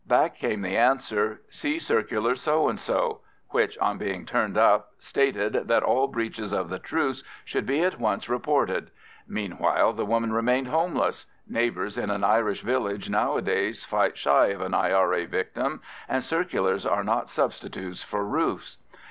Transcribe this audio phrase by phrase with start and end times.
[0.07, 3.19] Back came the answer, "See circular so and so,"
[3.49, 7.99] which on being turned up stated that all breaches of the Truce should be at
[7.99, 8.89] once reported.
[9.27, 14.73] Meanwhile the woman remained homeless: neighbours in an Irish village nowadays fight shy of an
[14.73, 15.25] I.R.A.
[15.25, 18.79] victim, and circulars are not substitutes for roofs.